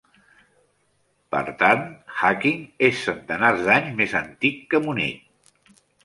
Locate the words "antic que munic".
4.21-5.77